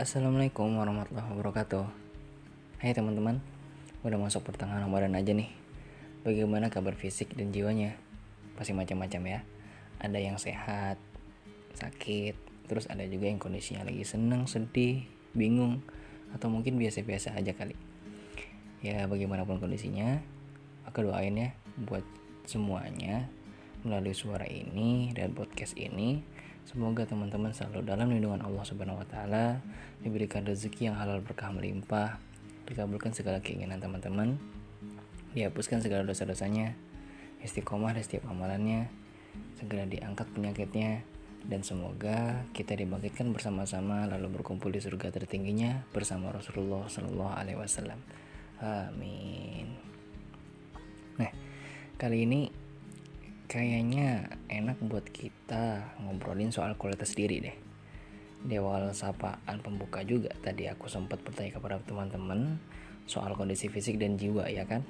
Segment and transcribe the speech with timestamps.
[0.00, 1.84] Assalamualaikum warahmatullahi wabarakatuh.
[2.80, 3.36] Hai teman-teman
[4.00, 5.52] Udah masuk pertengahan Ramadan aja nih.
[6.24, 8.00] Bagaimana kabar fisik dan jiwanya?
[8.56, 9.40] Pasti macam-macam ya.
[10.00, 10.96] Ada yang sehat
[11.76, 12.32] Sakit
[12.64, 15.04] Terus ada juga yang kondisinya lagi senang, sedih,
[15.36, 15.84] bingung
[16.32, 17.76] Atau mungkin biasa-biasa aja kali.
[18.80, 20.16] Ya bagaimanapun kondisinya
[20.88, 22.08] Aku doain ya Buat
[22.48, 23.28] semuanya
[23.84, 26.24] Melalui suara ini dan podcast ini
[26.68, 29.58] Semoga teman-teman selalu dalam lindungan Allah Subhanahu wa taala,
[30.00, 32.20] diberikan rezeki yang halal berkah melimpah,
[32.70, 34.38] dikabulkan segala keinginan teman-teman,
[35.34, 36.74] dihapuskan segala dosa-dosanya,
[37.42, 38.86] istiqomah di setiap amalannya,
[39.58, 41.02] segera diangkat penyakitnya,
[41.46, 48.00] dan semoga kita dibangkitkan bersama-sama lalu berkumpul di surga tertingginya bersama Rasulullah Shallallahu Alaihi Wasallam.
[48.60, 49.72] Amin.
[51.16, 51.32] Nah,
[51.96, 52.52] kali ini
[53.50, 57.56] kayaknya enak buat kita ngobrolin soal kualitas diri deh.
[58.46, 62.62] Di awal sapaan pembuka juga tadi aku sempat bertanya kepada teman-teman
[63.10, 64.86] soal kondisi fisik dan jiwa ya kan.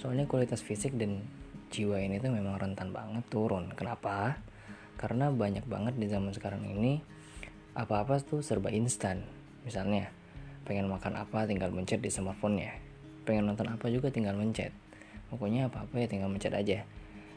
[0.00, 1.28] Soalnya kualitas fisik dan
[1.68, 3.68] jiwa ini tuh memang rentan banget turun.
[3.76, 4.40] Kenapa?
[4.96, 7.04] Karena banyak banget di zaman sekarang ini
[7.76, 9.20] apa-apa tuh serba instan.
[9.68, 10.08] Misalnya
[10.64, 12.80] pengen makan apa tinggal mencet di smartphone-nya.
[13.28, 14.72] Pengen nonton apa juga tinggal mencet.
[15.28, 16.80] Pokoknya apa-apa ya tinggal mencet aja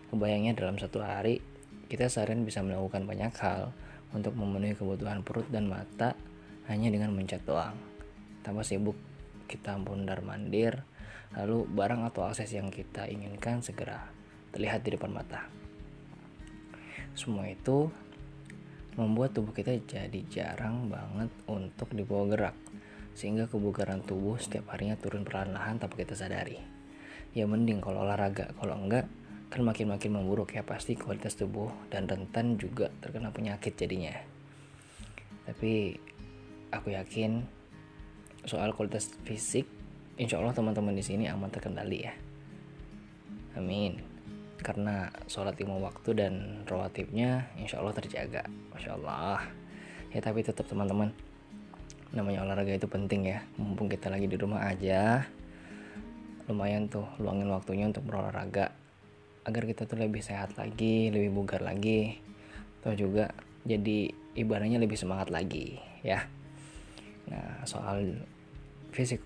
[0.10, 1.38] Kebayangnya dalam satu hari,
[1.86, 3.70] kita seharian bisa melakukan banyak hal
[4.10, 6.18] untuk memenuhi kebutuhan perut dan mata
[6.66, 7.78] hanya dengan mencet doang.
[8.42, 8.98] Tanpa sibuk
[9.46, 10.82] kita bundar mandir,
[11.38, 14.10] lalu barang atau akses yang kita inginkan segera
[14.50, 15.46] terlihat di depan mata.
[17.14, 17.90] Semua itu
[18.98, 22.56] membuat tubuh kita jadi jarang banget untuk dibawa gerak,
[23.14, 26.58] sehingga kebugaran tubuh setiap harinya turun perlahan-lahan tanpa kita sadari.
[27.38, 29.06] Ya mending kalau olahraga, kalau enggak
[29.50, 34.14] kan makin-makin memburuk ya pasti kualitas tubuh dan rentan juga terkena penyakit jadinya.
[35.50, 35.98] Tapi
[36.70, 37.42] aku yakin
[38.46, 39.66] soal kualitas fisik
[40.22, 42.14] insya Allah teman-teman di sini aman terkendali ya.
[43.58, 43.98] Amin.
[44.62, 46.34] Karena sholat lima waktu dan
[46.70, 49.42] rawatibnya insya Allah terjaga masya Allah.
[50.14, 51.10] Ya tapi tetap teman-teman
[52.14, 53.42] namanya olahraga itu penting ya.
[53.58, 55.26] Mumpung kita lagi di rumah aja
[56.50, 58.74] lumayan tuh luangin waktunya untuk berolahraga
[59.50, 62.22] agar kita tuh lebih sehat lagi lebih bugar lagi
[62.80, 63.34] atau juga
[63.66, 66.24] jadi ibaratnya lebih semangat lagi ya.
[67.28, 68.24] Nah soal
[68.96, 69.20] fisik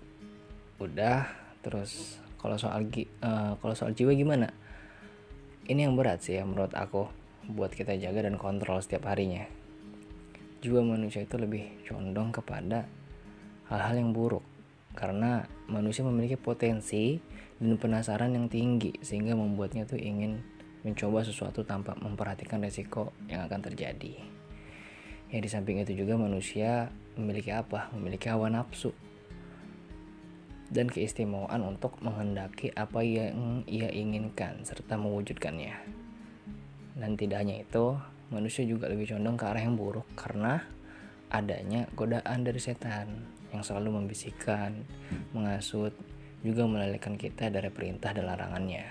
[0.82, 1.28] udah
[1.62, 2.84] terus kalau soal
[3.22, 4.50] uh, kalau soal jiwa gimana?
[5.64, 7.08] Ini yang berat sih ya menurut aku
[7.48, 9.44] buat kita jaga dan kontrol setiap harinya.
[10.60, 12.88] Jiwa manusia itu lebih condong kepada
[13.68, 14.53] hal-hal yang buruk
[14.94, 17.18] karena manusia memiliki potensi
[17.58, 20.42] dan penasaran yang tinggi sehingga membuatnya tuh ingin
[20.86, 24.14] mencoba sesuatu tanpa memperhatikan resiko yang akan terjadi.
[25.32, 27.90] Ya di samping itu juga manusia memiliki apa?
[27.96, 28.94] Memiliki hawa nafsu
[30.70, 35.74] dan keistimewaan untuk menghendaki apa yang ia inginkan serta mewujudkannya.
[36.94, 37.98] Dan tidak hanya itu,
[38.30, 40.62] manusia juga lebih condong ke arah yang buruk karena
[41.34, 44.82] adanya godaan dari setan yang selalu membisikkan,
[45.30, 45.94] mengasut,
[46.42, 48.84] juga melalaikan kita dari perintah dan larangannya.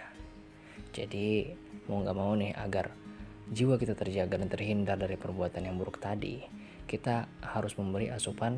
[0.96, 1.52] Jadi,
[1.92, 2.96] mau gak mau nih agar
[3.52, 6.42] jiwa kita terjaga dan terhindar dari perbuatan yang buruk tadi,
[6.88, 8.58] kita harus memberi asupan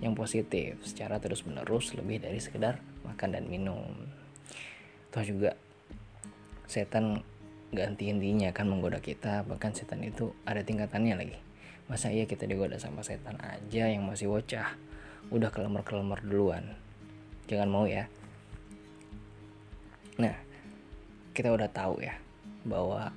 [0.00, 3.96] yang positif secara terus-menerus lebih dari sekedar makan dan minum.
[5.10, 5.56] Toh juga
[6.70, 7.24] setan
[7.74, 11.38] gak henti-hentinya kan menggoda kita, bahkan setan itu ada tingkatannya lagi.
[11.90, 14.89] Masa iya kita digoda sama setan aja yang masih bocah?
[15.28, 16.64] Udah kelemar-kelemar duluan.
[17.44, 18.08] Jangan mau ya.
[20.16, 20.34] Nah
[21.36, 22.16] kita udah tahu ya
[22.64, 23.12] bahwa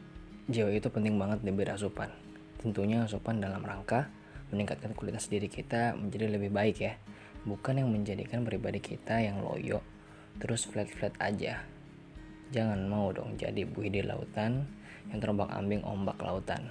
[0.51, 2.11] jiwa itu penting banget diberi asupan.
[2.59, 4.11] Tentunya asupan dalam rangka
[4.51, 6.93] meningkatkan kualitas diri kita menjadi lebih baik ya.
[7.43, 9.83] Bukan yang menjadikan pribadi kita yang loyo
[10.39, 11.63] terus flat-flat aja.
[12.53, 14.63] Jangan mau dong jadi buih di lautan
[15.09, 16.69] yang terbang ambing ombak lautan.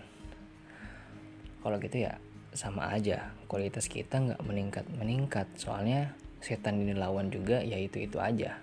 [1.63, 2.19] Kalau gitu ya
[2.53, 3.33] sama aja.
[3.49, 5.47] Kualitas kita nggak meningkat meningkat.
[5.57, 8.61] Soalnya setan ini lawan juga ya itu aja.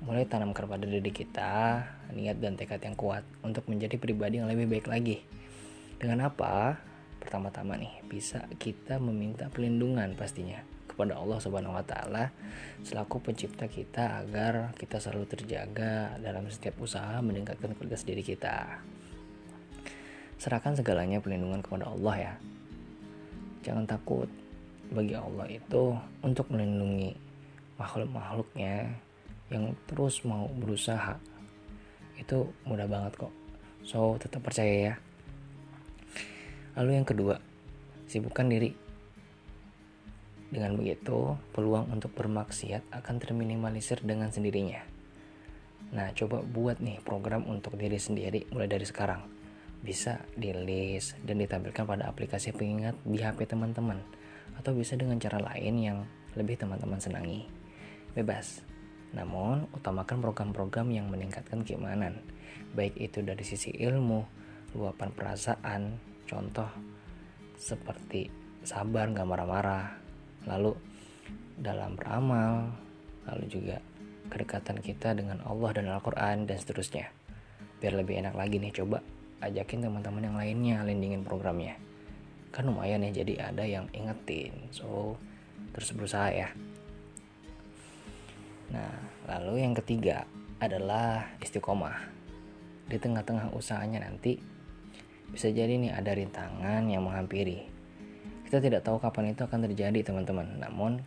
[0.00, 1.84] Mulai tanamkan pada diri kita
[2.16, 5.20] niat dan tekad yang kuat untuk menjadi pribadi yang lebih baik lagi.
[6.00, 6.80] Dengan apa?
[7.20, 12.32] Pertama-tama nih bisa kita meminta perlindungan pastinya kepada Allah Subhanahu wa taala
[12.80, 18.80] selaku pencipta kita agar kita selalu terjaga dalam setiap usaha meningkatkan kualitas diri kita.
[20.40, 22.32] Serahkan segalanya perlindungan kepada Allah ya.
[23.60, 24.24] Jangan takut.
[24.88, 25.92] Bagi Allah itu
[26.24, 27.12] untuk melindungi
[27.76, 28.88] makhluk-makhluknya
[29.52, 31.20] yang terus mau berusaha.
[32.16, 33.32] Itu mudah banget kok.
[33.84, 34.94] So, tetap percaya ya.
[36.80, 37.36] Lalu yang kedua,
[38.08, 38.72] sibukkan diri
[40.50, 44.82] Dengan begitu, peluang untuk bermaksiat akan terminimalisir dengan sendirinya.
[45.94, 49.39] Nah, coba buat nih program untuk diri sendiri mulai dari sekarang.
[49.80, 54.00] Bisa di list dan ditampilkan pada aplikasi pengingat di HP teman-teman
[54.60, 55.98] atau bisa dengan cara lain yang
[56.36, 57.48] lebih teman-teman senangi.
[58.12, 58.60] Bebas.
[59.10, 62.22] Namun, utamakan program-program yang meningkatkan keimanan,
[62.78, 64.22] baik itu dari sisi ilmu,
[64.78, 65.98] luapan perasaan,
[66.30, 66.70] contoh
[67.58, 68.30] seperti
[68.62, 69.98] sabar nggak marah-marah,
[70.46, 70.78] lalu
[71.58, 72.70] dalam beramal,
[73.26, 73.82] lalu juga
[74.30, 77.10] kedekatan kita dengan Allah dan Al-Quran dan seterusnya.
[77.82, 79.02] Biar lebih enak lagi nih coba
[79.40, 81.76] ajakin teman-teman yang lainnya lindingin programnya.
[82.52, 84.52] Kan lumayan ya jadi ada yang ingetin.
[84.72, 85.16] So
[85.76, 86.48] terus berusaha ya.
[88.70, 88.94] Nah,
[89.26, 90.24] lalu yang ketiga
[90.62, 92.06] adalah istiqomah.
[92.86, 94.38] Di tengah-tengah usahanya nanti
[95.30, 97.80] bisa jadi nih ada rintangan yang menghampiri
[98.50, 100.58] kita tidak tahu kapan itu akan terjadi teman-teman.
[100.58, 100.98] Namun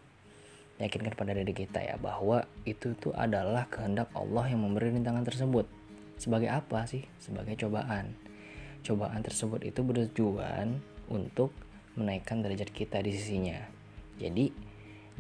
[0.80, 5.68] yakinkan pada diri kita ya bahwa itu tuh adalah kehendak Allah yang memberi rintangan tersebut.
[6.16, 7.04] Sebagai apa sih?
[7.20, 8.16] Sebagai cobaan.
[8.84, 11.56] Cobaan tersebut itu bertujuan untuk
[11.96, 13.64] menaikkan derajat kita di sisinya.
[14.20, 14.52] Jadi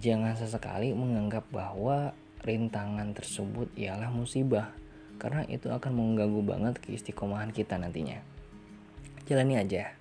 [0.03, 2.11] jangan sesekali menganggap bahwa
[2.43, 4.75] rintangan tersebut ialah musibah
[5.15, 8.19] karena itu akan mengganggu banget keistiqomahan kita nantinya.
[9.23, 9.95] Jalani aja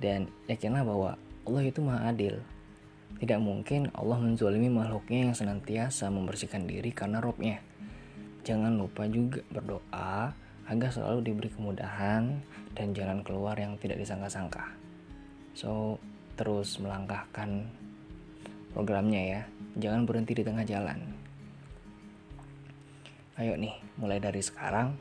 [0.00, 2.40] dan yakinlah bahwa Allah itu maha adil.
[3.20, 7.60] Tidak mungkin Allah menzolimi makhluknya yang senantiasa membersihkan diri karena robnya.
[8.44, 10.32] Jangan lupa juga berdoa
[10.66, 12.42] agar selalu diberi kemudahan
[12.74, 14.66] dan jalan keluar yang tidak disangka-sangka.
[15.56, 16.02] So,
[16.34, 17.70] terus melangkahkan
[18.74, 19.42] programnya ya.
[19.78, 20.98] Jangan berhenti di tengah jalan.
[23.36, 24.96] Ayo nih, mulai dari sekarang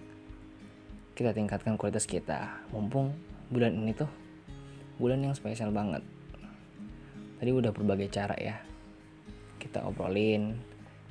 [1.15, 2.63] kita tingkatkan kualitas kita.
[2.71, 3.15] Mumpung
[3.50, 4.09] bulan ini tuh
[4.97, 6.01] bulan yang spesial banget
[7.38, 8.56] tadi udah berbagai cara ya
[9.59, 10.56] kita obrolin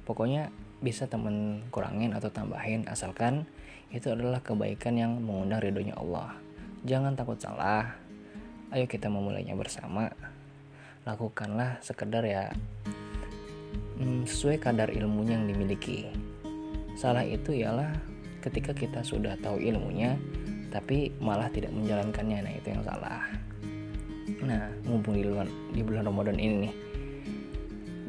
[0.09, 0.49] pokoknya
[0.81, 3.47] bisa temen kurangin atau tambahin asalkan
[3.91, 6.37] itu adalah kebaikan yang mengundang ridhonya Allah.
[6.85, 7.97] Jangan takut salah.
[8.73, 10.09] Ayo kita memulainya bersama.
[11.05, 12.53] Lakukanlah sekedar ya.
[14.01, 16.09] Hmm, sesuai kadar ilmunya yang dimiliki.
[16.95, 17.93] Salah itu ialah
[18.41, 20.15] ketika kita sudah tahu ilmunya
[20.75, 22.39] tapi malah tidak menjalankannya.
[22.43, 23.23] Nah itu yang salah.
[24.45, 26.75] Nah, mumpung di bulan, di bulan Ramadan ini nih,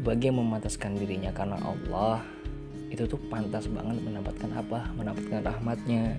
[0.03, 2.25] bagi yang memataskan dirinya karena Allah,
[2.89, 4.89] itu tuh pantas banget mendapatkan apa?
[4.93, 6.15] Mendapatkan rahmatnya,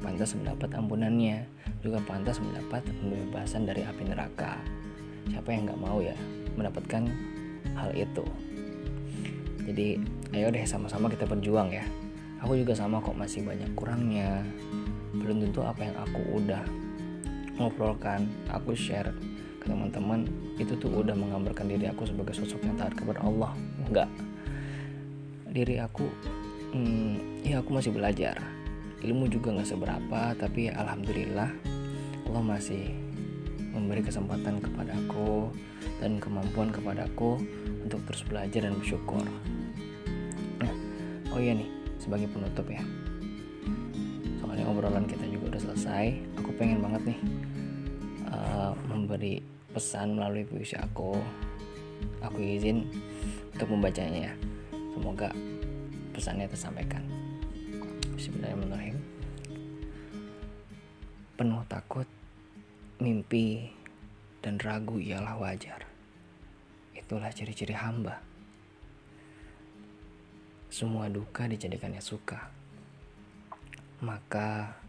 [0.00, 1.46] pantas mendapat ampunannya,
[1.82, 4.58] juga pantas mendapat pembebasan dari api neraka.
[5.26, 6.14] Siapa yang nggak mau ya
[6.54, 7.10] mendapatkan
[7.74, 8.24] hal itu?
[9.66, 9.98] Jadi,
[10.30, 11.82] ayo deh sama-sama kita berjuang ya.
[12.46, 14.46] Aku juga sama kok masih banyak kurangnya.
[15.10, 16.62] Belum tentu apa yang aku udah
[17.58, 19.10] ngobrolkan, aku share
[19.66, 20.22] teman-teman
[20.62, 23.50] itu tuh udah menggambarkan diri aku sebagai sosok yang taat kepada Allah
[23.82, 24.06] enggak
[25.56, 26.04] diri aku
[26.76, 28.36] hmm, ya aku masih belajar.
[29.00, 31.48] Ilmu juga nggak seberapa tapi alhamdulillah
[32.28, 32.92] Allah masih
[33.72, 35.52] memberi kesempatan kepadaku
[36.00, 37.40] dan kemampuan kepadaku
[37.84, 39.24] untuk terus belajar dan bersyukur.
[40.60, 40.72] Nah
[41.32, 42.84] oh iya nih sebagai penutup ya.
[44.44, 47.20] Soalnya obrolan kita juga udah selesai aku pengen banget nih
[48.28, 49.40] uh, memberi
[49.72, 51.16] pesan melalui puisi aku.
[52.20, 52.84] Aku izin
[53.56, 54.34] untuk membacanya ya
[54.96, 55.28] semoga
[56.16, 57.04] pesannya tersampaikan.
[58.16, 58.96] Bismillahirrahmanirrahim.
[61.36, 62.08] Penuh takut
[63.04, 63.76] mimpi
[64.40, 65.84] dan ragu ialah wajar.
[66.96, 68.24] Itulah ciri-ciri hamba.
[70.72, 72.48] Semua duka dijadikannya suka.
[74.00, 74.80] Maka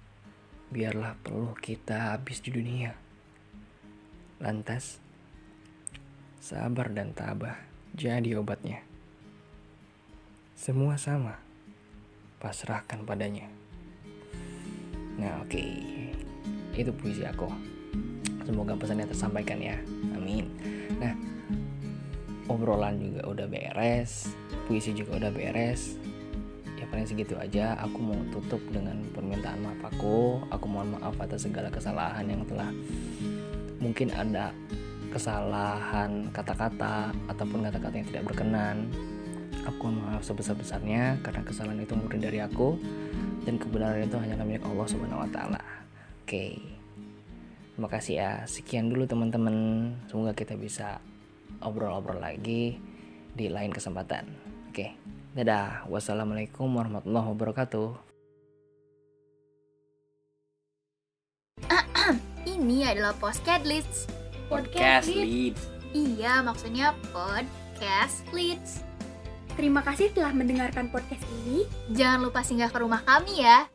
[0.71, 2.95] biarlah peluh kita habis di dunia.
[4.39, 5.03] Lantas,
[6.39, 7.59] sabar dan tabah
[7.91, 8.87] jadi obatnya.
[10.57, 11.37] Semua sama,
[12.41, 13.45] pasrahkan padanya.
[15.21, 16.09] Nah oke, okay.
[16.73, 17.45] itu puisi aku.
[18.41, 19.77] Semoga pesannya tersampaikan ya,
[20.17, 20.49] amin.
[20.97, 21.13] Nah,
[22.49, 24.33] obrolan juga udah beres,
[24.65, 26.01] puisi juga udah beres.
[26.73, 30.41] Ya paling segitu aja, aku mau tutup dengan permintaan maaf aku.
[30.49, 32.73] Aku mohon maaf atas segala kesalahan yang telah
[33.77, 34.49] mungkin ada
[35.13, 38.89] kesalahan kata-kata ataupun kata-kata yang tidak berkenan
[39.67, 42.79] aku maaf sebesar-besarnya karena kesalahan itu murni dari aku
[43.43, 45.62] dan kebenaran itu hanya milik Allah Subhanahu wa taala.
[46.24, 46.55] Oke.
[47.75, 48.31] Terima kasih ya.
[48.47, 49.55] Sekian dulu teman-teman.
[50.09, 50.97] Semoga kita bisa
[51.62, 52.79] obrol-obrol lagi
[53.38, 54.25] di lain kesempatan.
[54.74, 54.97] Oke.
[55.38, 55.86] Dadah.
[55.86, 57.89] Wassalamualaikum warahmatullahi wabarakatuh.
[62.57, 64.09] Ini adalah Podcast Leads.
[64.50, 65.77] Podcast Leads.
[65.95, 68.87] Iya, maksudnya podcast leads.
[69.57, 71.65] Terima kasih telah mendengarkan podcast ini.
[71.89, 73.65] Jangan lupa singgah ke rumah kami ya.